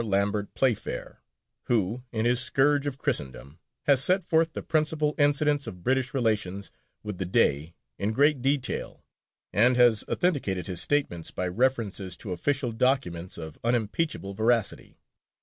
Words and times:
Lambert 0.03 0.51
Playfair, 0.55 1.21
who 1.65 2.01
in 2.11 2.25
his 2.25 2.39
Scourge 2.39 2.87
of 2.87 2.97
Christendom, 2.97 3.59
has 3.83 4.03
set 4.03 4.23
forth 4.23 4.53
the 4.53 4.63
principal 4.63 5.13
incidents 5.19 5.67
of 5.67 5.83
British 5.83 6.11
relations 6.11 6.71
with 7.03 7.19
the 7.19 7.25
Dey 7.27 7.75
in 7.99 8.11
great 8.11 8.41
detail, 8.41 9.05
and 9.53 9.77
has 9.77 10.03
authenticated 10.09 10.65
his 10.65 10.81
statements 10.81 11.29
by 11.29 11.47
references 11.47 12.17
to 12.17 12.31
official 12.31 12.71
documents 12.71 13.37
of 13.37 13.59
unimpeachable 13.63 14.33
veracity. 14.33 14.97